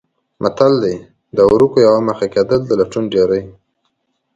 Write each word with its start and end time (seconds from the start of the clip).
متل 0.41 0.73
دی: 0.83 0.95
د 1.35 1.37
ورکو 1.53 1.77
یوه 1.87 2.01
مخه 2.09 2.27
کېدل 2.33 2.59
د 2.65 2.71
لټون 2.79 3.03
ډېرې. 3.13 3.41